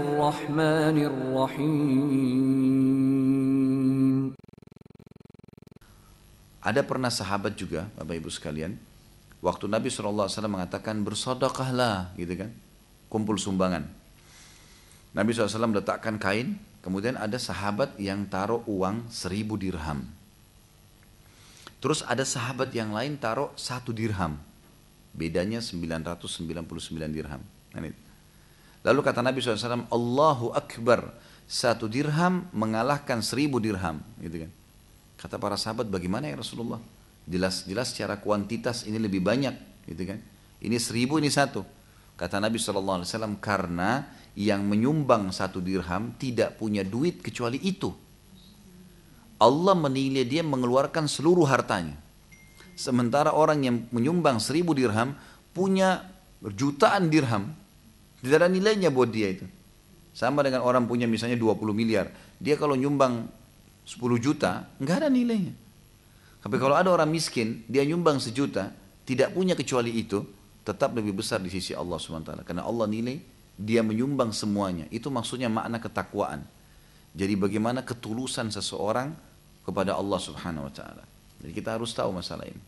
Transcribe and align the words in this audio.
الرحمن 0.00 0.96
الرحيم 0.96 2.72
Ada 6.62 6.86
pernah 6.86 7.10
sahabat 7.10 7.58
juga, 7.58 7.90
Bapak 7.98 8.22
Ibu 8.22 8.30
sekalian, 8.30 8.78
waktu 9.42 9.66
Nabi 9.66 9.90
SAW 9.90 10.30
mengatakan 10.46 11.02
bersodokahlah, 11.02 12.14
gitu 12.14 12.38
kan, 12.38 12.54
kumpul 13.10 13.34
sumbangan. 13.34 13.90
Nabi 15.10 15.34
SAW 15.34 15.74
letakkan 15.74 16.22
kain, 16.22 16.62
kemudian 16.86 17.18
ada 17.18 17.34
sahabat 17.34 17.98
yang 17.98 18.30
taruh 18.30 18.62
uang 18.70 19.10
seribu 19.10 19.58
dirham. 19.58 20.06
Terus 21.82 22.06
ada 22.06 22.22
sahabat 22.22 22.70
yang 22.70 22.94
lain 22.94 23.18
taruh 23.18 23.50
satu 23.58 23.90
dirham. 23.90 24.38
Bedanya 25.12 25.58
999 25.58 26.62
dirham. 27.10 27.42
Kan 27.74 27.90
Lalu 28.82 29.00
kata 29.02 29.22
Nabi 29.22 29.38
SAW, 29.38 29.86
Allahu 29.90 30.50
Akbar, 30.54 31.14
satu 31.46 31.86
dirham 31.86 32.50
mengalahkan 32.50 33.22
seribu 33.22 33.62
dirham. 33.62 34.02
Gitu 34.18 34.46
kan. 34.46 34.50
Kata 35.22 35.38
para 35.38 35.54
sahabat, 35.54 35.86
bagaimana 35.86 36.26
ya 36.26 36.34
Rasulullah? 36.34 36.82
Jelas-jelas 37.30 37.94
secara 37.94 38.18
kuantitas 38.18 38.82
ini 38.82 38.98
lebih 38.98 39.22
banyak, 39.22 39.54
gitu 39.86 40.02
kan? 40.02 40.18
Ini 40.58 40.74
seribu, 40.82 41.22
ini 41.22 41.30
satu. 41.30 41.62
Kata 42.18 42.42
Nabi 42.42 42.58
SAW, 42.58 43.06
karena 43.38 44.02
yang 44.34 44.66
menyumbang 44.66 45.30
satu 45.30 45.62
dirham 45.62 46.16
tidak 46.18 46.58
punya 46.58 46.82
duit 46.82 47.22
kecuali 47.22 47.62
itu. 47.62 47.94
Allah 49.42 49.74
menilai 49.74 50.22
dia 50.26 50.42
mengeluarkan 50.46 51.10
seluruh 51.10 51.46
hartanya. 51.46 51.98
Sementara 52.78 53.34
orang 53.34 53.62
yang 53.62 53.76
menyumbang 53.90 54.38
seribu 54.38 54.72
dirham 54.72 55.14
punya 55.54 56.06
jutaan 56.42 57.10
dirham. 57.10 57.54
Tidak 58.22 58.36
ada 58.38 58.46
nilainya 58.46 58.88
buat 58.94 59.10
dia 59.10 59.34
itu. 59.34 59.44
Sama 60.14 60.46
dengan 60.46 60.62
orang 60.62 60.86
punya 60.86 61.10
misalnya 61.10 61.34
20 61.34 61.58
miliar. 61.74 62.08
Dia 62.38 62.54
kalau 62.54 62.78
nyumbang 62.78 63.26
10 63.82 63.98
juta, 64.22 64.70
nggak 64.78 64.96
ada 65.02 65.08
nilainya. 65.10 65.52
Tapi 66.42 66.56
kalau 66.58 66.78
ada 66.78 66.90
orang 66.90 67.10
miskin, 67.10 67.66
dia 67.66 67.82
nyumbang 67.82 68.22
sejuta, 68.22 68.70
tidak 69.02 69.34
punya 69.34 69.58
kecuali 69.58 69.94
itu, 69.94 70.22
tetap 70.62 70.94
lebih 70.94 71.18
besar 71.18 71.42
di 71.42 71.50
sisi 71.50 71.74
Allah 71.74 71.98
SWT. 71.98 72.46
Karena 72.46 72.62
Allah 72.62 72.86
nilai, 72.86 73.18
dia 73.58 73.82
menyumbang 73.82 74.30
semuanya. 74.30 74.86
Itu 74.90 75.10
maksudnya 75.10 75.50
makna 75.50 75.82
ketakwaan. 75.82 76.42
Jadi 77.12 77.34
bagaimana 77.36 77.84
ketulusan 77.84 78.50
seseorang 78.50 79.12
kepada 79.62 79.94
Allah 79.94 80.18
taala. 80.72 81.04
Jadi 81.42 81.52
kita 81.54 81.78
harus 81.78 81.94
tahu 81.94 82.10
masalah 82.14 82.46
ini. 82.46 82.62